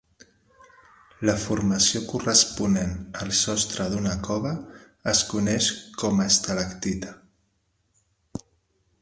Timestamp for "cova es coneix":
4.29-5.69